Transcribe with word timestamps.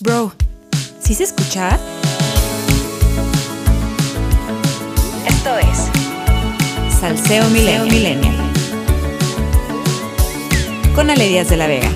Bro, 0.00 0.32
¿sí 1.00 1.12
se 1.12 1.24
escucha? 1.24 1.76
Esto 5.26 5.58
es 5.58 6.98
Salseo 7.00 7.48
Milenio. 7.48 8.30
Con 10.94 11.10
Ale 11.10 11.26
Díaz 11.26 11.48
de 11.48 11.56
la 11.56 11.66
Vega. 11.66 11.90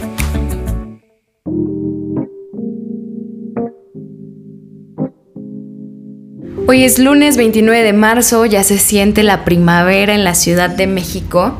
Hoy 6.66 6.82
es 6.82 6.98
lunes 6.98 7.36
29 7.36 7.84
de 7.84 7.92
marzo, 7.92 8.46
ya 8.46 8.64
se 8.64 8.78
siente 8.78 9.22
la 9.22 9.44
primavera 9.44 10.12
en 10.12 10.24
la 10.24 10.34
Ciudad 10.34 10.70
de 10.70 10.88
México. 10.88 11.56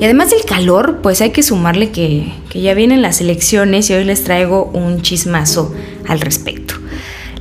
Y 0.00 0.04
además 0.04 0.30
del 0.30 0.44
calor, 0.44 1.00
pues 1.02 1.20
hay 1.20 1.30
que 1.30 1.42
sumarle 1.42 1.90
que, 1.90 2.32
que 2.50 2.60
ya 2.60 2.74
vienen 2.74 3.02
las 3.02 3.20
elecciones 3.20 3.88
y 3.90 3.94
hoy 3.94 4.04
les 4.04 4.24
traigo 4.24 4.70
un 4.74 5.02
chismazo 5.02 5.72
al 6.08 6.20
respecto. 6.20 6.74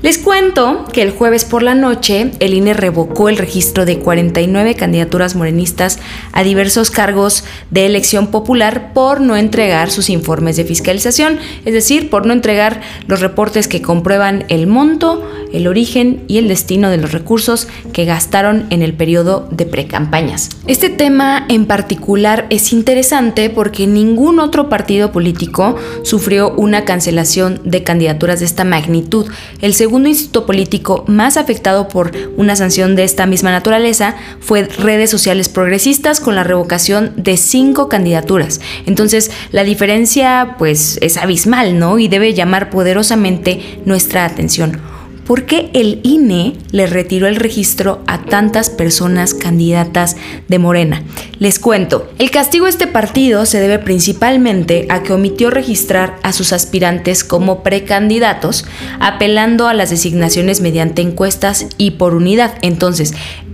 Les 0.02 0.18
cuento 0.18 0.86
que 0.92 1.04
el 1.04 1.12
jueves 1.12 1.46
por 1.46 1.62
la 1.62 1.76
noche 1.76 2.32
el 2.40 2.56
INE 2.56 2.74
revocó 2.74 3.30
el 3.30 3.38
registro 3.38 3.86
de 3.86 4.00
49 4.00 4.74
candidaturas 4.74 5.36
morenistas 5.36 6.00
a 6.32 6.44
diversos 6.44 6.90
cargos 6.90 7.44
de 7.70 7.86
elección 7.86 8.32
popular 8.32 8.94
por 8.94 9.22
no 9.22 9.38
entregar 9.38 9.92
sus 9.92 10.10
informes 10.10 10.56
de 10.56 10.66
fiscalización, 10.66 11.38
es 11.66 11.74
decir, 11.76 12.10
por 12.10 12.26
no 12.26 12.34
entregar 12.34 12.82
los 13.06 13.22
reportes 13.22 13.68
que 13.68 13.84
comprueban 13.84 14.46
el 14.50 14.66
monto, 14.66 15.24
el 15.54 15.68
origen 15.68 16.24
y 16.28 16.38
el 16.38 16.48
destino 16.48 16.90
de 16.90 16.98
los 16.98 17.12
recursos 17.12 17.68
que 17.94 18.06
gastaron 18.06 18.68
en 18.70 18.82
el 18.82 18.94
periodo 18.94 19.48
de 19.52 19.66
precampañas. 19.66 20.50
Este 20.68 20.90
tema 20.90 21.46
en 21.50 21.66
particular 21.66 22.48
es 22.50 22.74
interesante 22.74 23.50
porque 23.50 23.88
ningún 23.88 24.40
otro 24.40 24.70
partido 24.70 25.12
político 25.12 25.76
sufrió 26.04 26.52
una 26.52 26.86
cancelación 26.86 27.62
de 27.64 27.84
candidaturas 27.84 28.40
de 28.40 28.46
esta 28.46 28.64
magnitud. 28.64 29.28
El 29.62 29.74
segundo 29.74 30.10
instituto 30.10 30.46
político 30.46 31.04
más 31.08 31.38
afectado 31.38 31.88
por 31.88 32.12
una 32.38 32.56
sanción 32.56 32.96
de 32.96 33.04
esta 33.04 33.26
misma 33.26 33.52
naturaleza 33.52 34.16
fue 34.40 34.64
redes 34.64 35.10
sociales 35.10 35.50
progresistas 35.50 36.20
con 36.20 36.36
la 36.36 36.44
revocación 36.44 37.14
de 37.18 37.38
cinco 37.38 37.90
candidaturas. 37.90 38.62
Entonces 38.86 39.32
la 39.52 39.64
diferencia 39.64 40.56
pues 40.58 40.98
es 41.02 41.18
abismal, 41.18 41.80
¿no? 41.80 42.00
Y 42.00 42.08
debe 42.08 42.34
llamar 42.34 42.70
poderosamente 42.70 43.82
nuestra 43.86 44.26
atención. 44.26 44.91
¿Por 45.32 45.46
qué 45.46 45.70
el 45.72 46.02
INE 46.04 46.58
le 46.72 46.88
retiró 46.88 47.26
el 47.26 47.38
registro 47.38 48.04
a 48.06 48.26
tantas 48.26 48.70
personas 48.70 49.34
candidatas 49.34 50.18
de 50.50 50.60
Morena? 50.60 51.04
Les 51.40 51.58
cuento, 51.58 52.12
el 52.20 52.32
castigo 52.32 52.66
a 52.66 52.70
este 52.70 52.86
partido 52.86 53.46
se 53.46 53.62
debe 53.62 53.80
principalmente 53.80 54.88
a 54.90 55.04
que 55.04 55.14
omitió 55.14 55.50
registrar 55.50 56.18
a 56.24 56.34
sus 56.34 56.52
aspirantes 56.52 57.24
como 57.24 57.64
precandidatos, 57.64 58.66
apelando 59.00 59.70
a 59.70 59.74
las 59.74 59.90
designaciones 59.90 60.60
mediante 60.60 61.02
encuestas 61.02 61.66
y 61.78 61.92
por 61.92 62.14
unidad. 62.14 62.56
Entonces, 62.62 63.14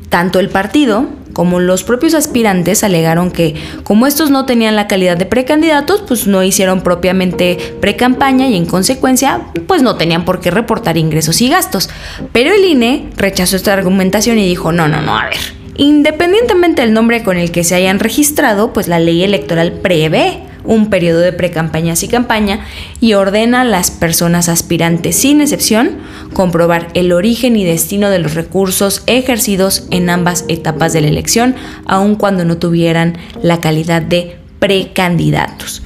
tanto 0.10 0.40
el 0.40 0.50
partido 0.50 1.06
como 1.38 1.60
los 1.60 1.84
propios 1.84 2.16
aspirantes 2.16 2.84
alegaron 2.84 3.30
que 3.30 3.54
como 3.84 4.08
estos 4.08 4.32
no 4.32 4.48
tenían 4.48 4.76
la 4.76 4.88
calidad 4.88 5.18
de 5.18 5.28
precandidatos, 5.28 6.02
pues 6.08 6.26
no 6.26 6.42
hicieron 6.42 6.82
propiamente 6.82 7.76
precampaña 7.80 8.48
y 8.48 8.56
en 8.56 8.66
consecuencia 8.66 9.42
pues 9.68 9.84
no 9.84 9.98
tenían 9.98 10.26
por 10.26 10.40
qué 10.40 10.50
reportar 10.50 10.98
ingresos 10.98 11.40
y 11.44 11.50
gastos. 11.50 11.92
Pero 12.32 12.56
el 12.56 12.66
INE 12.66 13.12
rechazó 13.18 13.56
esta 13.56 13.74
argumentación 13.74 14.40
y 14.40 14.48
dijo, 14.48 14.72
no, 14.72 14.88
no, 14.88 15.00
no, 15.04 15.16
a 15.16 15.26
ver. 15.26 15.38
Independientemente 15.76 16.82
del 16.82 16.92
nombre 16.92 17.22
con 17.22 17.38
el 17.38 17.52
que 17.52 17.64
se 17.64 17.76
hayan 17.76 18.00
registrado, 18.00 18.74
pues 18.74 18.88
la 18.88 18.98
ley 18.98 19.24
electoral 19.24 19.74
prevé 19.74 20.42
un 20.64 20.90
periodo 20.90 21.20
de 21.20 21.34
precampañas 21.34 22.02
y 22.02 22.08
campaña 22.08 22.66
y 23.00 23.14
ordena 23.14 23.62
a 23.62 23.64
las 23.64 23.92
personas 23.92 24.50
aspirantes, 24.50 25.16
sin 25.16 25.42
excepción, 25.42 25.98
comprobar 26.38 26.90
el 26.94 27.14
origen 27.14 27.56
y 27.56 27.66
destino 27.66 28.12
de 28.12 28.20
los 28.20 28.36
recursos 28.36 29.02
ejercidos 29.08 29.88
en 29.90 30.08
ambas 30.12 30.46
etapas 30.50 30.94
de 30.94 31.02
la 31.02 31.08
elección, 31.08 31.56
aun 31.88 32.14
cuando 32.14 32.46
no 32.46 32.58
tuvieran 32.58 33.18
la 33.42 33.60
calidad 33.60 34.04
de 34.04 34.38
precandidatos. 34.60 35.82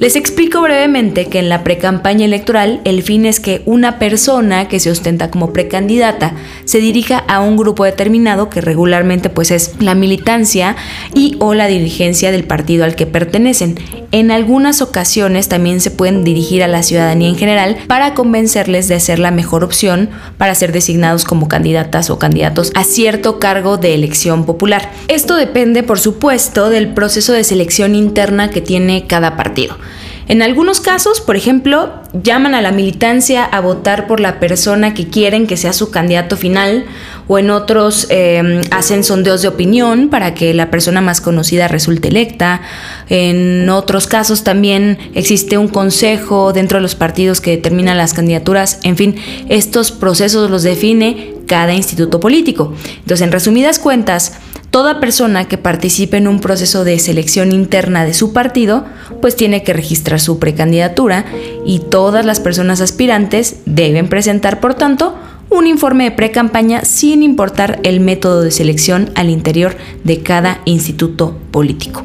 Les 0.00 0.16
explico 0.16 0.60
brevemente 0.60 1.26
que 1.26 1.38
en 1.38 1.48
la 1.48 1.62
precampaña 1.62 2.24
electoral 2.24 2.80
el 2.84 3.04
fin 3.04 3.26
es 3.26 3.38
que 3.38 3.62
una 3.64 4.00
persona 4.00 4.66
que 4.66 4.80
se 4.80 4.90
ostenta 4.90 5.30
como 5.30 5.52
precandidata 5.52 6.34
se 6.64 6.78
dirija 6.78 7.18
a 7.18 7.38
un 7.38 7.56
grupo 7.56 7.84
determinado 7.84 8.50
que 8.50 8.60
regularmente 8.60 9.30
pues 9.30 9.52
es 9.52 9.76
la 9.78 9.94
militancia 9.94 10.74
y 11.14 11.36
o 11.38 11.54
la 11.54 11.68
dirigencia 11.68 12.32
del 12.32 12.42
partido 12.42 12.84
al 12.84 12.96
que 12.96 13.06
pertenecen. 13.06 14.01
En 14.12 14.30
algunas 14.30 14.82
ocasiones 14.82 15.48
también 15.48 15.80
se 15.80 15.90
pueden 15.90 16.22
dirigir 16.22 16.62
a 16.62 16.68
la 16.68 16.82
ciudadanía 16.82 17.30
en 17.30 17.36
general 17.36 17.78
para 17.86 18.12
convencerles 18.12 18.86
de 18.86 19.00
ser 19.00 19.18
la 19.18 19.30
mejor 19.30 19.64
opción 19.64 20.10
para 20.36 20.54
ser 20.54 20.70
designados 20.70 21.24
como 21.24 21.48
candidatas 21.48 22.10
o 22.10 22.18
candidatos 22.18 22.72
a 22.74 22.84
cierto 22.84 23.38
cargo 23.38 23.78
de 23.78 23.94
elección 23.94 24.44
popular. 24.44 24.92
Esto 25.08 25.34
depende 25.34 25.82
por 25.82 25.98
supuesto 25.98 26.68
del 26.68 26.88
proceso 26.92 27.32
de 27.32 27.42
selección 27.42 27.94
interna 27.94 28.50
que 28.50 28.60
tiene 28.60 29.06
cada 29.06 29.34
partido. 29.38 29.78
En 30.28 30.40
algunos 30.40 30.80
casos, 30.80 31.20
por 31.20 31.36
ejemplo, 31.36 31.92
llaman 32.12 32.54
a 32.54 32.62
la 32.62 32.72
militancia 32.72 33.44
a 33.44 33.60
votar 33.60 34.06
por 34.06 34.20
la 34.20 34.38
persona 34.38 34.94
que 34.94 35.08
quieren 35.08 35.46
que 35.46 35.56
sea 35.56 35.72
su 35.72 35.90
candidato 35.90 36.36
final, 36.36 36.84
o 37.28 37.38
en 37.38 37.50
otros 37.50 38.06
eh, 38.10 38.60
hacen 38.70 39.04
sondeos 39.04 39.42
de 39.42 39.48
opinión 39.48 40.08
para 40.10 40.34
que 40.34 40.54
la 40.54 40.70
persona 40.70 41.00
más 41.00 41.20
conocida 41.20 41.68
resulte 41.68 42.08
electa. 42.08 42.60
En 43.08 43.68
otros 43.68 44.06
casos 44.06 44.44
también 44.44 44.98
existe 45.14 45.58
un 45.58 45.68
consejo 45.68 46.52
dentro 46.52 46.78
de 46.78 46.82
los 46.82 46.94
partidos 46.94 47.40
que 47.40 47.52
determina 47.52 47.94
las 47.94 48.12
candidaturas. 48.12 48.80
En 48.82 48.96
fin, 48.96 49.16
estos 49.48 49.92
procesos 49.92 50.50
los 50.50 50.62
define 50.62 51.34
cada 51.46 51.74
instituto 51.74 52.20
político. 52.20 52.74
Entonces, 53.00 53.22
en 53.22 53.32
resumidas 53.32 53.78
cuentas, 53.78 54.38
Toda 54.72 55.00
persona 55.00 55.48
que 55.48 55.58
participe 55.58 56.16
en 56.16 56.26
un 56.26 56.40
proceso 56.40 56.82
de 56.82 56.98
selección 56.98 57.52
interna 57.52 58.06
de 58.06 58.14
su 58.14 58.32
partido, 58.32 58.86
pues 59.22 59.36
tiene 59.36 59.62
que 59.62 59.72
registrar 59.72 60.20
su 60.20 60.38
precandidatura 60.38 61.24
y 61.64 61.78
todas 61.78 62.26
las 62.26 62.40
personas 62.40 62.82
aspirantes 62.82 63.56
deben 63.64 64.08
presentar, 64.08 64.60
por 64.60 64.74
tanto, 64.74 65.14
un 65.48 65.66
informe 65.66 66.04
de 66.04 66.10
precampaña 66.10 66.84
sin 66.84 67.22
importar 67.22 67.80
el 67.84 68.00
método 68.00 68.42
de 68.42 68.50
selección 68.50 69.10
al 69.14 69.30
interior 69.30 69.76
de 70.04 70.22
cada 70.22 70.60
instituto 70.66 71.38
político. 71.50 72.02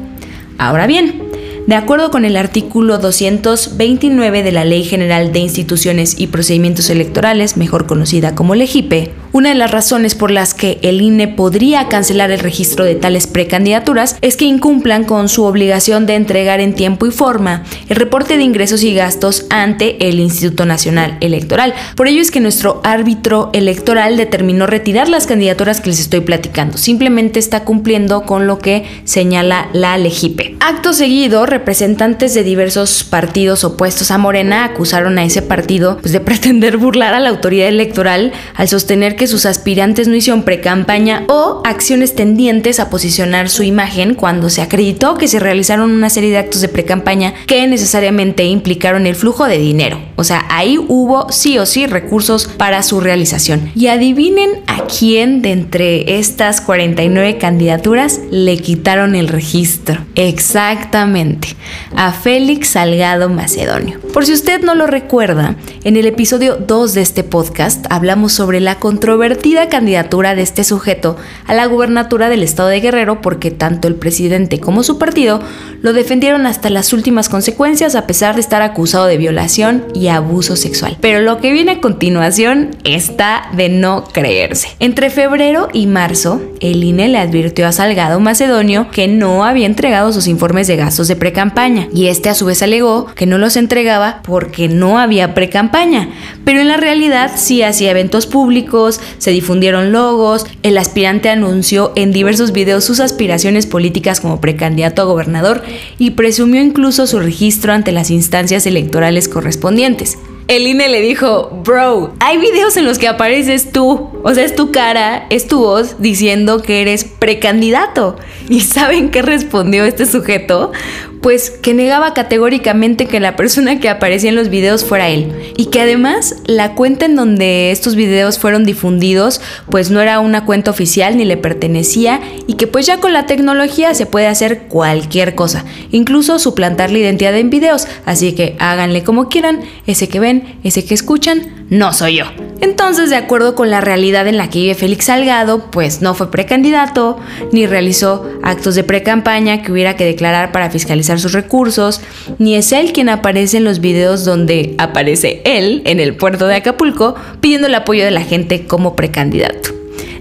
Ahora 0.58 0.86
bien, 0.86 1.22
de 1.66 1.74
acuerdo 1.74 2.10
con 2.10 2.24
el 2.24 2.36
artículo 2.36 2.98
229 2.98 4.42
de 4.42 4.52
la 4.52 4.64
Ley 4.64 4.84
General 4.84 5.32
de 5.32 5.40
Instituciones 5.40 6.18
y 6.18 6.28
Procedimientos 6.28 6.88
Electorales, 6.88 7.56
mejor 7.56 7.86
conocida 7.86 8.34
como 8.34 8.54
LEGIPE, 8.54 9.12
una 9.32 9.50
de 9.50 9.54
las 9.54 9.70
razones 9.70 10.14
por 10.14 10.30
las 10.30 10.54
que 10.54 10.78
el 10.82 11.00
INE 11.00 11.28
podría 11.28 11.88
cancelar 11.88 12.30
el 12.30 12.40
registro 12.40 12.84
de 12.84 12.94
tales 12.94 13.26
precandidaturas 13.26 14.16
es 14.20 14.36
que 14.36 14.44
incumplan 14.44 15.04
con 15.04 15.28
su 15.28 15.44
obligación 15.44 16.06
de 16.06 16.14
entregar 16.14 16.60
en 16.60 16.74
tiempo 16.74 17.06
y 17.06 17.10
forma 17.10 17.64
el 17.88 17.96
reporte 17.96 18.36
de 18.36 18.42
ingresos 18.42 18.82
y 18.82 18.94
gastos 18.94 19.46
ante 19.50 20.08
el 20.08 20.18
Instituto 20.18 20.64
Nacional 20.64 21.16
Electoral. 21.20 21.74
Por 21.94 22.08
ello 22.08 22.20
es 22.20 22.30
que 22.30 22.40
nuestro 22.40 22.80
árbitro 22.84 23.50
electoral 23.52 24.16
determinó 24.16 24.66
retirar 24.66 25.08
las 25.08 25.26
candidaturas 25.26 25.80
que 25.80 25.90
les 25.90 26.00
estoy 26.00 26.20
platicando. 26.20 26.78
Simplemente 26.78 27.38
está 27.38 27.64
cumpliendo 27.64 28.22
con 28.22 28.46
lo 28.46 28.58
que 28.58 28.84
señala 29.04 29.68
la 29.72 29.96
LEGIPE. 29.98 30.56
Acto 30.60 30.92
seguido, 30.92 31.46
representantes 31.46 32.34
de 32.34 32.42
diversos 32.42 33.04
partidos 33.04 33.64
opuestos 33.64 34.10
a 34.10 34.18
Morena 34.18 34.64
acusaron 34.64 35.18
a 35.18 35.24
ese 35.24 35.42
partido 35.42 35.98
pues, 36.00 36.12
de 36.12 36.20
pretender 36.20 36.76
burlar 36.76 37.14
a 37.14 37.20
la 37.20 37.28
autoridad 37.28 37.68
electoral 37.68 38.32
al 38.54 38.68
sostener 38.68 39.16
que 39.16 39.27
sus 39.28 39.46
aspirantes 39.46 40.08
no 40.08 40.14
hicieron 40.14 40.42
precampaña 40.42 41.24
o 41.28 41.62
acciones 41.64 42.14
tendientes 42.14 42.80
a 42.80 42.90
posicionar 42.90 43.48
su 43.48 43.62
imagen 43.62 44.14
cuando 44.14 44.50
se 44.50 44.62
acreditó 44.62 45.16
que 45.16 45.28
se 45.28 45.38
realizaron 45.38 45.90
una 45.90 46.10
serie 46.10 46.30
de 46.30 46.38
actos 46.38 46.60
de 46.60 46.68
precampaña 46.68 47.34
que 47.46 47.66
necesariamente 47.66 48.44
implicaron 48.44 49.06
el 49.06 49.14
flujo 49.14 49.46
de 49.46 49.58
dinero. 49.58 50.00
O 50.16 50.24
sea, 50.24 50.44
ahí 50.50 50.78
hubo 50.88 51.30
sí 51.30 51.58
o 51.58 51.66
sí 51.66 51.86
recursos 51.86 52.48
para 52.48 52.82
su 52.82 53.00
realización. 53.00 53.70
Y 53.74 53.86
adivinen 53.86 54.50
a 54.66 54.84
quién 54.86 55.42
de 55.42 55.52
entre 55.52 56.18
estas 56.18 56.60
49 56.60 57.38
candidaturas 57.38 58.20
le 58.30 58.56
quitaron 58.58 59.14
el 59.14 59.28
registro. 59.28 60.04
Exactamente 60.16 61.48
a 61.94 62.12
Félix 62.12 62.70
Salgado 62.70 63.28
Macedonio. 63.28 64.00
Por 64.12 64.26
si 64.26 64.32
usted 64.32 64.62
no 64.62 64.74
lo 64.74 64.86
recuerda, 64.86 65.56
en 65.84 65.96
el 65.96 66.06
episodio 66.06 66.56
2 66.56 66.94
de 66.94 67.02
este 67.02 67.24
podcast 67.24 67.86
hablamos 67.90 68.32
sobre 68.32 68.60
la 68.60 68.78
controvertida 69.08 69.70
candidatura 69.70 70.34
de 70.34 70.42
este 70.42 70.64
sujeto 70.64 71.16
a 71.46 71.54
la 71.54 71.64
gubernatura 71.64 72.28
del 72.28 72.42
estado 72.42 72.68
de 72.68 72.80
Guerrero 72.80 73.22
porque 73.22 73.50
tanto 73.50 73.88
el 73.88 73.94
presidente 73.94 74.60
como 74.60 74.82
su 74.82 74.98
partido 74.98 75.40
lo 75.80 75.94
defendieron 75.94 76.44
hasta 76.44 76.68
las 76.68 76.92
últimas 76.92 77.30
consecuencias 77.30 77.94
a 77.94 78.06
pesar 78.06 78.34
de 78.34 78.42
estar 78.42 78.60
acusado 78.60 79.06
de 79.06 79.16
violación 79.16 79.86
y 79.94 80.08
abuso 80.08 80.56
sexual. 80.56 80.98
Pero 81.00 81.22
lo 81.22 81.40
que 81.40 81.52
viene 81.52 81.72
a 81.72 81.80
continuación 81.80 82.76
está 82.84 83.48
de 83.56 83.70
no 83.70 84.04
creerse. 84.04 84.76
Entre 84.78 85.08
febrero 85.08 85.68
y 85.72 85.86
marzo, 85.86 86.42
el 86.60 86.84
INE 86.84 87.08
le 87.08 87.16
advirtió 87.16 87.66
a 87.66 87.72
Salgado 87.72 88.20
Macedonio 88.20 88.90
que 88.90 89.08
no 89.08 89.42
había 89.42 89.64
entregado 89.64 90.12
sus 90.12 90.26
informes 90.26 90.66
de 90.66 90.76
gastos 90.76 91.08
de 91.08 91.16
precampaña 91.16 91.88
y 91.94 92.08
este 92.08 92.28
a 92.28 92.34
su 92.34 92.44
vez 92.44 92.62
alegó 92.62 93.06
que 93.14 93.24
no 93.24 93.38
los 93.38 93.56
entregaba 93.56 94.20
porque 94.22 94.68
no 94.68 94.98
había 94.98 95.32
precampaña 95.32 96.10
pero 96.48 96.60
en 96.60 96.68
la 96.68 96.78
realidad 96.78 97.32
sí 97.36 97.62
hacía 97.62 97.90
eventos 97.90 98.26
públicos, 98.26 98.97
se 99.18 99.30
difundieron 99.30 99.92
logos, 99.92 100.46
el 100.62 100.78
aspirante 100.78 101.28
anunció 101.28 101.92
en 101.96 102.12
diversos 102.12 102.52
videos 102.52 102.84
sus 102.84 103.00
aspiraciones 103.00 103.66
políticas 103.66 104.20
como 104.20 104.40
precandidato 104.40 105.02
a 105.02 105.06
gobernador 105.06 105.62
y 105.98 106.10
presumió 106.10 106.62
incluso 106.62 107.06
su 107.06 107.18
registro 107.18 107.72
ante 107.72 107.92
las 107.92 108.10
instancias 108.10 108.66
electorales 108.66 109.28
correspondientes 109.28 110.18
el 110.48 110.66
INE 110.66 110.88
le 110.88 111.02
dijo, 111.02 111.50
bro, 111.62 112.14
hay 112.20 112.38
videos 112.38 112.78
en 112.78 112.86
los 112.86 112.98
que 112.98 113.06
apareces 113.06 113.70
tú, 113.70 114.08
o 114.24 114.34
sea, 114.34 114.44
es 114.44 114.56
tu 114.56 114.72
cara, 114.72 115.26
es 115.28 115.46
tu 115.46 115.58
voz 115.58 115.96
diciendo 116.00 116.62
que 116.62 116.80
eres 116.80 117.04
precandidato. 117.04 118.16
¿Y 118.48 118.60
saben 118.60 119.10
qué 119.10 119.20
respondió 119.20 119.84
este 119.84 120.06
sujeto? 120.06 120.72
Pues 121.20 121.50
que 121.50 121.74
negaba 121.74 122.14
categóricamente 122.14 123.06
que 123.06 123.20
la 123.20 123.36
persona 123.36 123.80
que 123.80 123.90
aparecía 123.90 124.30
en 124.30 124.36
los 124.36 124.48
videos 124.48 124.84
fuera 124.84 125.08
él. 125.08 125.52
Y 125.56 125.66
que 125.66 125.82
además 125.82 126.36
la 126.46 126.74
cuenta 126.74 127.04
en 127.04 127.16
donde 127.16 127.70
estos 127.70 127.94
videos 127.94 128.38
fueron 128.38 128.64
difundidos 128.64 129.42
pues 129.70 129.90
no 129.90 130.00
era 130.00 130.20
una 130.20 130.44
cuenta 130.46 130.70
oficial 130.70 131.16
ni 131.16 131.24
le 131.24 131.36
pertenecía 131.36 132.20
y 132.46 132.54
que 132.54 132.66
pues 132.66 132.86
ya 132.86 133.00
con 133.00 133.12
la 133.12 133.26
tecnología 133.26 133.92
se 133.94 134.06
puede 134.06 134.28
hacer 134.28 134.68
cualquier 134.68 135.34
cosa, 135.34 135.64
incluso 135.90 136.38
suplantar 136.38 136.90
la 136.90 136.98
identidad 136.98 137.36
en 137.36 137.50
videos. 137.50 137.86
Así 138.06 138.32
que 138.32 138.56
háganle 138.60 139.02
como 139.02 139.28
quieran, 139.28 139.60
ese 139.86 140.08
que 140.08 140.20
ven, 140.20 140.37
ese 140.62 140.84
que 140.84 140.94
escuchan, 140.94 141.66
no 141.70 141.92
soy 141.92 142.16
yo. 142.16 142.24
Entonces, 142.60 143.10
de 143.10 143.16
acuerdo 143.16 143.54
con 143.54 143.70
la 143.70 143.80
realidad 143.80 144.26
en 144.26 144.36
la 144.36 144.50
que 144.50 144.60
vive 144.60 144.74
Félix 144.74 145.06
Salgado, 145.06 145.70
pues 145.70 146.02
no 146.02 146.14
fue 146.14 146.30
precandidato, 146.30 147.18
ni 147.52 147.66
realizó 147.66 148.28
actos 148.42 148.74
de 148.74 148.84
precampaña 148.84 149.62
que 149.62 149.70
hubiera 149.70 149.96
que 149.96 150.04
declarar 150.04 150.50
para 150.50 150.70
fiscalizar 150.70 151.20
sus 151.20 151.32
recursos, 151.32 152.00
ni 152.38 152.56
es 152.56 152.72
él 152.72 152.92
quien 152.92 153.08
aparece 153.08 153.58
en 153.58 153.64
los 153.64 153.80
videos 153.80 154.24
donde 154.24 154.74
aparece 154.78 155.42
él 155.44 155.82
en 155.84 156.00
el 156.00 156.16
puerto 156.16 156.46
de 156.48 156.56
Acapulco 156.56 157.14
pidiendo 157.40 157.68
el 157.68 157.74
apoyo 157.74 158.04
de 158.04 158.10
la 158.10 158.22
gente 158.22 158.66
como 158.66 158.96
precandidato. 158.96 159.77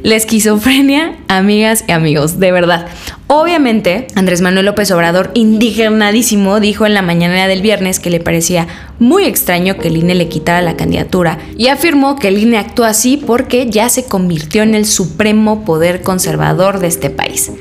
La 0.07 0.15
esquizofrenia, 0.15 1.18
amigas 1.27 1.83
y 1.86 1.92
amigos, 1.92 2.39
de 2.39 2.54
verdad. 2.54 2.88
Obviamente, 3.27 4.07
Andrés 4.15 4.39
Manuel 4.39 4.68
López 4.68 4.89
Obrador, 4.92 5.31
indignadísimo, 5.33 6.62
dijo 6.62 6.86
en 6.86 6.94
la 6.94 7.01
mañana 7.01 7.45
del 7.45 7.62
viernes 7.62 8.00
que 8.00 8.09
le 8.09 8.21
parecía 8.21 8.68
muy 9.00 9.25
extraño 9.25 9.77
que 9.77 9.89
el 9.89 9.98
INE 9.98 10.15
le 10.15 10.30
quitara 10.30 10.62
la 10.62 10.77
candidatura 10.77 11.39
y 11.57 11.68
afirmó 11.68 12.15
que 12.15 12.30
el 12.30 12.38
INE 12.38 12.57
actuó 12.57 12.86
así 12.86 13.18
porque 13.18 13.69
ya 13.69 13.89
se 13.89 14.06
convirtió 14.06 14.63
en 14.63 14.75
el 14.75 14.86
supremo 14.86 15.65
poder 15.65 16.04
conservador 16.04 16.80
de 16.80 16.88
este 16.88 17.09
país. 17.09 17.51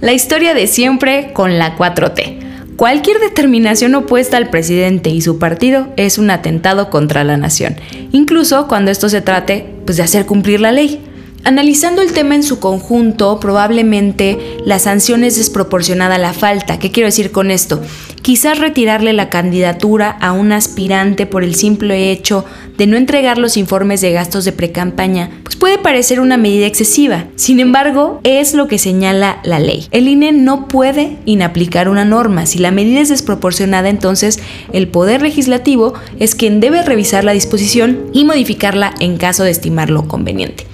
La 0.00 0.12
historia 0.12 0.54
de 0.54 0.66
siempre 0.66 1.30
con 1.32 1.56
la 1.56 1.78
4T. 1.78 2.74
Cualquier 2.74 3.20
determinación 3.20 3.94
opuesta 3.94 4.38
al 4.38 4.50
presidente 4.50 5.10
y 5.10 5.20
su 5.20 5.38
partido 5.38 5.86
es 5.96 6.18
un 6.18 6.32
atentado 6.32 6.90
contra 6.90 7.22
la 7.22 7.36
nación, 7.36 7.76
incluso 8.10 8.66
cuando 8.66 8.90
esto 8.90 9.08
se 9.08 9.20
trate 9.20 9.66
pues, 9.84 9.98
de 9.98 10.02
hacer 10.02 10.26
cumplir 10.26 10.58
la 10.58 10.72
ley. 10.72 11.00
Analizando 11.44 12.02
el 12.02 12.12
tema 12.12 12.36
en 12.36 12.44
su 12.44 12.60
conjunto, 12.60 13.40
probablemente 13.40 14.38
la 14.64 14.78
sanción 14.78 15.24
es 15.24 15.36
desproporcionada 15.36 16.14
a 16.14 16.18
la 16.18 16.32
falta. 16.32 16.78
¿Qué 16.78 16.92
quiero 16.92 17.08
decir 17.08 17.32
con 17.32 17.50
esto? 17.50 17.80
Quizás 18.22 18.60
retirarle 18.60 19.12
la 19.12 19.28
candidatura 19.28 20.10
a 20.20 20.30
un 20.30 20.52
aspirante 20.52 21.26
por 21.26 21.42
el 21.42 21.56
simple 21.56 22.12
hecho 22.12 22.44
de 22.78 22.86
no 22.86 22.96
entregar 22.96 23.38
los 23.38 23.56
informes 23.56 24.00
de 24.00 24.12
gastos 24.12 24.44
de 24.44 24.52
precampaña, 24.52 25.30
pues 25.42 25.56
puede 25.56 25.78
parecer 25.78 26.20
una 26.20 26.36
medida 26.36 26.66
excesiva. 26.66 27.24
Sin 27.34 27.58
embargo, 27.58 28.20
es 28.22 28.54
lo 28.54 28.68
que 28.68 28.78
señala 28.78 29.40
la 29.42 29.58
ley. 29.58 29.88
El 29.90 30.06
INE 30.06 30.30
no 30.30 30.68
puede 30.68 31.16
inaplicar 31.24 31.88
una 31.88 32.04
norma. 32.04 32.46
Si 32.46 32.60
la 32.60 32.70
medida 32.70 33.00
es 33.00 33.08
desproporcionada, 33.08 33.88
entonces 33.88 34.38
el 34.72 34.86
Poder 34.86 35.22
Legislativo 35.22 35.94
es 36.20 36.36
quien 36.36 36.60
debe 36.60 36.84
revisar 36.84 37.24
la 37.24 37.32
disposición 37.32 38.06
y 38.12 38.24
modificarla 38.24 38.94
en 39.00 39.16
caso 39.16 39.42
de 39.42 39.50
estimarlo 39.50 40.06
conveniente. 40.06 40.71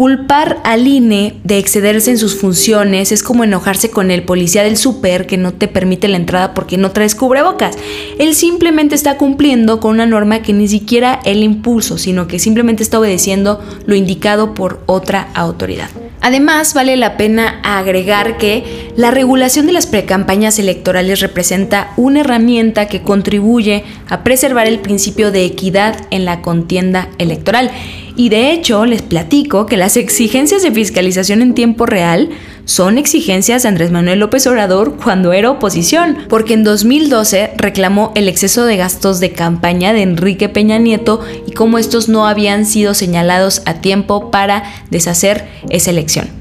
Culpar 0.00 0.62
al 0.64 0.86
INE 0.86 1.34
de 1.44 1.58
excederse 1.58 2.10
en 2.10 2.16
sus 2.16 2.34
funciones 2.34 3.12
es 3.12 3.22
como 3.22 3.44
enojarse 3.44 3.90
con 3.90 4.10
el 4.10 4.22
policía 4.22 4.62
del 4.62 4.78
súper 4.78 5.26
que 5.26 5.36
no 5.36 5.52
te 5.52 5.68
permite 5.68 6.08
la 6.08 6.16
entrada 6.16 6.54
porque 6.54 6.78
no 6.78 6.90
traes 6.92 7.14
cubrebocas. 7.14 7.76
Él 8.18 8.34
simplemente 8.34 8.94
está 8.94 9.18
cumpliendo 9.18 9.78
con 9.78 9.90
una 9.90 10.06
norma 10.06 10.40
que 10.40 10.54
ni 10.54 10.68
siquiera 10.68 11.20
él 11.26 11.42
impulso, 11.42 11.98
sino 11.98 12.28
que 12.28 12.38
simplemente 12.38 12.82
está 12.82 12.98
obedeciendo 12.98 13.60
lo 13.84 13.94
indicado 13.94 14.54
por 14.54 14.80
otra 14.86 15.28
autoridad. 15.34 15.90
Además, 16.22 16.74
vale 16.74 16.96
la 16.98 17.16
pena 17.16 17.60
agregar 17.62 18.36
que 18.36 18.90
la 18.94 19.10
regulación 19.10 19.66
de 19.66 19.72
las 19.72 19.86
precampañas 19.86 20.58
electorales 20.58 21.20
representa 21.20 21.92
una 21.96 22.20
herramienta 22.20 22.88
que 22.88 23.02
contribuye 23.02 23.84
a 24.08 24.22
preservar 24.22 24.66
el 24.66 24.80
principio 24.80 25.30
de 25.30 25.46
equidad 25.46 25.96
en 26.10 26.26
la 26.26 26.42
contienda 26.42 27.08
electoral. 27.16 27.70
Y 28.16 28.28
de 28.28 28.52
hecho, 28.52 28.84
les 28.84 29.00
platico 29.00 29.64
que 29.64 29.78
las 29.78 29.96
exigencias 29.96 30.62
de 30.62 30.72
fiscalización 30.72 31.40
en 31.40 31.54
tiempo 31.54 31.86
real 31.86 32.28
son 32.70 32.98
exigencias 32.98 33.64
de 33.64 33.68
Andrés 33.68 33.90
Manuel 33.90 34.20
López 34.20 34.46
Obrador 34.46 34.94
cuando 34.94 35.32
era 35.32 35.50
oposición, 35.50 36.18
porque 36.28 36.54
en 36.54 36.62
2012 36.62 37.54
reclamó 37.56 38.12
el 38.14 38.28
exceso 38.28 38.64
de 38.64 38.76
gastos 38.76 39.18
de 39.18 39.32
campaña 39.32 39.92
de 39.92 40.02
Enrique 40.02 40.48
Peña 40.48 40.78
Nieto 40.78 41.20
y 41.48 41.50
cómo 41.50 41.78
estos 41.78 42.08
no 42.08 42.28
habían 42.28 42.66
sido 42.66 42.94
señalados 42.94 43.62
a 43.66 43.80
tiempo 43.80 44.30
para 44.30 44.62
deshacer 44.88 45.48
esa 45.68 45.90
elección. 45.90 46.39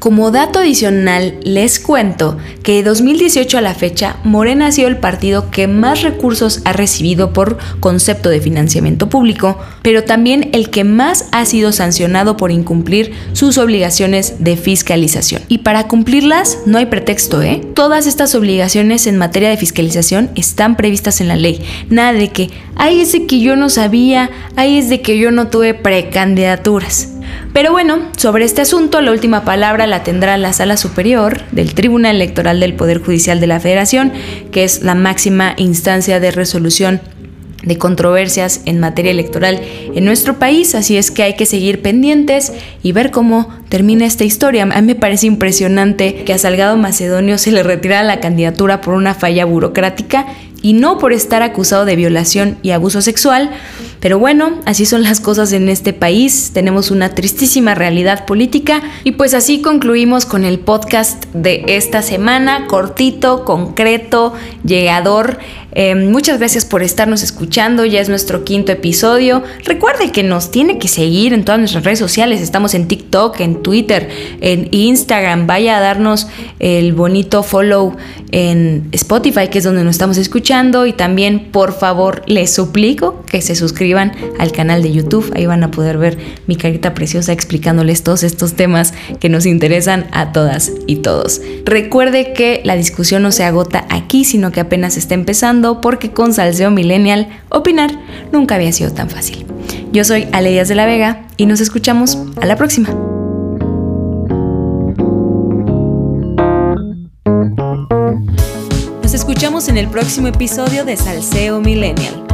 Como 0.00 0.30
dato 0.30 0.60
adicional, 0.60 1.34
les 1.42 1.78
cuento 1.78 2.38
que 2.62 2.72
de 2.72 2.82
2018 2.84 3.58
a 3.58 3.60
la 3.60 3.74
fecha, 3.74 4.16
Morena 4.24 4.68
ha 4.68 4.72
sido 4.72 4.88
el 4.88 4.96
partido 4.96 5.50
que 5.50 5.66
más 5.66 6.00
recursos 6.00 6.62
ha 6.64 6.72
recibido 6.72 7.34
por 7.34 7.58
concepto 7.80 8.30
de 8.30 8.40
financiamiento 8.40 9.10
público, 9.10 9.58
pero 9.82 10.02
también 10.02 10.48
el 10.54 10.70
que 10.70 10.84
más 10.84 11.26
ha 11.32 11.44
sido 11.44 11.70
sancionado 11.70 12.38
por 12.38 12.50
incumplir 12.50 13.12
sus 13.34 13.58
obligaciones 13.58 14.42
de 14.42 14.56
fiscalización. 14.56 15.42
Y 15.48 15.58
para 15.58 15.86
cumplirlas 15.86 16.60
no 16.64 16.78
hay 16.78 16.86
pretexto, 16.86 17.42
¿eh? 17.42 17.60
Todas 17.74 18.06
estas 18.06 18.34
obligaciones 18.34 19.06
en 19.06 19.18
materia 19.18 19.50
de 19.50 19.58
fiscalización 19.58 20.30
están 20.34 20.76
previstas 20.76 21.20
en 21.20 21.28
la 21.28 21.36
ley. 21.36 21.60
Nada 21.90 22.14
de 22.14 22.30
que, 22.30 22.48
ay, 22.74 23.02
es 23.02 23.12
de 23.12 23.26
que 23.26 23.40
yo 23.40 23.54
no 23.54 23.68
sabía, 23.68 24.30
ay, 24.56 24.78
es 24.78 24.88
de 24.88 25.02
que 25.02 25.18
yo 25.18 25.30
no 25.30 25.48
tuve 25.48 25.74
precandidaturas. 25.74 27.19
Pero 27.52 27.72
bueno, 27.72 27.98
sobre 28.16 28.44
este 28.44 28.62
asunto 28.62 29.00
la 29.00 29.10
última 29.10 29.44
palabra 29.44 29.86
la 29.86 30.02
tendrá 30.02 30.36
la 30.36 30.52
Sala 30.52 30.76
Superior 30.76 31.42
del 31.50 31.74
Tribunal 31.74 32.16
Electoral 32.16 32.60
del 32.60 32.74
Poder 32.74 33.02
Judicial 33.02 33.40
de 33.40 33.46
la 33.46 33.60
Federación, 33.60 34.12
que 34.52 34.64
es 34.64 34.82
la 34.82 34.94
máxima 34.94 35.54
instancia 35.56 36.20
de 36.20 36.30
resolución 36.30 37.00
de 37.62 37.76
controversias 37.76 38.62
en 38.64 38.80
materia 38.80 39.10
electoral 39.10 39.60
en 39.94 40.04
nuestro 40.04 40.38
país, 40.38 40.74
así 40.74 40.96
es 40.96 41.10
que 41.10 41.22
hay 41.22 41.34
que 41.34 41.46
seguir 41.46 41.82
pendientes 41.82 42.52
y 42.82 42.92
ver 42.92 43.10
cómo 43.10 43.48
termina 43.68 44.06
esta 44.06 44.24
historia. 44.24 44.62
A 44.62 44.80
mí 44.80 44.86
me 44.86 44.94
parece 44.94 45.26
impresionante 45.26 46.24
que 46.24 46.32
a 46.32 46.38
Salgado 46.38 46.76
Macedonio 46.76 47.38
se 47.38 47.52
le 47.52 47.62
retirara 47.62 48.02
la 48.02 48.20
candidatura 48.20 48.80
por 48.80 48.94
una 48.94 49.14
falla 49.14 49.44
burocrática 49.44 50.26
y 50.62 50.72
no 50.72 50.98
por 50.98 51.12
estar 51.12 51.42
acusado 51.42 51.84
de 51.84 51.96
violación 51.96 52.58
y 52.62 52.70
abuso 52.70 53.02
sexual. 53.02 53.50
Pero 54.00 54.18
bueno, 54.18 54.58
así 54.64 54.86
son 54.86 55.02
las 55.02 55.20
cosas 55.20 55.52
en 55.52 55.68
este 55.68 55.92
país, 55.92 56.52
tenemos 56.54 56.90
una 56.90 57.10
tristísima 57.10 57.74
realidad 57.74 58.24
política 58.24 58.82
y 59.04 59.12
pues 59.12 59.34
así 59.34 59.60
concluimos 59.60 60.24
con 60.24 60.44
el 60.44 60.58
podcast 60.58 61.26
de 61.34 61.64
esta 61.66 62.00
semana, 62.00 62.66
cortito, 62.66 63.44
concreto, 63.44 64.32
llegador. 64.64 65.38
Eh, 65.72 65.94
muchas 65.94 66.38
gracias 66.38 66.64
por 66.64 66.82
estarnos 66.82 67.22
escuchando, 67.22 67.84
ya 67.84 68.00
es 68.00 68.08
nuestro 68.08 68.42
quinto 68.42 68.72
episodio. 68.72 69.42
Recuerde 69.64 70.10
que 70.12 70.22
nos 70.22 70.50
tiene 70.50 70.78
que 70.78 70.88
seguir 70.88 71.34
en 71.34 71.44
todas 71.44 71.58
nuestras 71.60 71.84
redes 71.84 71.98
sociales, 71.98 72.40
estamos 72.40 72.72
en 72.74 72.88
TikTok, 72.88 73.38
en 73.40 73.62
Twitter, 73.62 74.08
en 74.40 74.68
Instagram, 74.70 75.46
vaya 75.46 75.76
a 75.76 75.80
darnos 75.80 76.26
el 76.58 76.94
bonito 76.94 77.42
follow 77.42 77.96
en 78.32 78.88
Spotify, 78.92 79.48
que 79.48 79.58
es 79.58 79.64
donde 79.64 79.84
nos 79.84 79.92
estamos 79.92 80.18
escuchando, 80.18 80.86
y 80.86 80.92
también 80.92 81.50
por 81.52 81.72
favor 81.72 82.22
les 82.26 82.52
suplico 82.52 83.24
que 83.26 83.42
se 83.42 83.54
suscriban 83.54 84.12
al 84.38 84.52
canal 84.52 84.82
de 84.82 84.92
YouTube, 84.92 85.32
ahí 85.34 85.46
van 85.46 85.62
a 85.64 85.70
poder 85.70 85.98
ver 85.98 86.18
mi 86.46 86.56
carita 86.56 86.94
preciosa 86.94 87.32
explicándoles 87.32 88.02
todos 88.02 88.22
estos 88.22 88.54
temas 88.54 88.94
que 89.18 89.28
nos 89.28 89.46
interesan 89.46 90.06
a 90.12 90.32
todas 90.32 90.72
y 90.86 90.96
todos. 90.96 91.40
Recuerde 91.64 92.32
que 92.32 92.60
la 92.64 92.76
discusión 92.76 93.22
no 93.22 93.32
se 93.32 93.44
agota 93.44 93.86
aquí, 93.88 94.24
sino 94.24 94.52
que 94.52 94.60
apenas 94.60 94.96
está 94.96 95.14
empezando 95.14 95.80
porque 95.80 96.10
con 96.10 96.34
Salseo 96.34 96.70
Millennial 96.70 97.28
opinar 97.48 97.90
nunca 98.32 98.56
había 98.56 98.72
sido 98.72 98.92
tan 98.92 99.10
fácil. 99.10 99.46
Yo 99.92 100.04
soy 100.04 100.26
Ale 100.32 100.50
Díaz 100.50 100.68
de 100.68 100.74
la 100.74 100.86
Vega 100.86 101.26
y 101.36 101.46
nos 101.46 101.60
escuchamos 101.60 102.18
a 102.40 102.46
la 102.46 102.56
próxima. 102.56 103.09
En 109.68 109.76
el 109.76 109.88
próximo 109.88 110.26
episodio 110.26 110.86
de 110.86 110.96
Salseo 110.96 111.60
Millennial. 111.60 112.24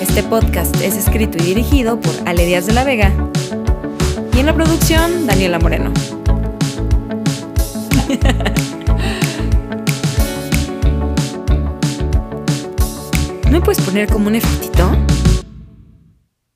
Este 0.00 0.22
podcast 0.22 0.74
es 0.80 0.96
escrito 0.96 1.36
y 1.38 1.48
dirigido 1.48 2.00
por 2.00 2.14
Ale 2.24 2.46
Díaz 2.46 2.64
de 2.64 2.72
la 2.72 2.82
Vega 2.82 3.12
y 4.34 4.38
en 4.38 4.46
la 4.46 4.54
producción 4.54 5.26
Daniela 5.26 5.58
Moreno. 5.58 5.92
¿No 13.44 13.50
me 13.50 13.60
puedes 13.60 13.82
poner 13.82 14.08
como 14.08 14.28
un 14.28 14.36
efectito? 14.36 14.95